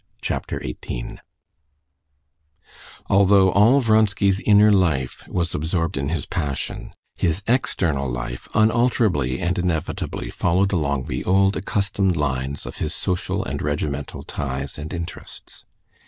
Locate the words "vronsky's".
3.81-4.39